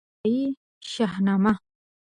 احمدشاهي 0.03 0.43
شهنامه 0.93 1.53